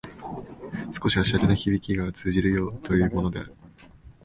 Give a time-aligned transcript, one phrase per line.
[0.99, 3.53] 少しは洒落のひびきが通じようというものである